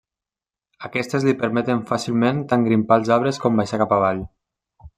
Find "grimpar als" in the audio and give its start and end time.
2.69-3.13